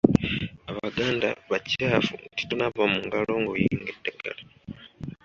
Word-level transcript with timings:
Abaganda 0.71 1.27
bakyafu 1.51 2.13
nti 2.33 2.43
tonaaba 2.49 2.83
mu 2.93 2.99
ngalo 3.05 3.33
ng’oyenga 3.41 3.91
eddagala. 3.95 4.43